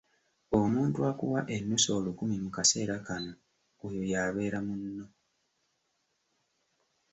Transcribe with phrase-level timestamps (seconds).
[0.59, 3.33] Omuntu akuwa ennusu olukumi mu kaseera kano
[3.87, 5.05] oyo y’abeera munno.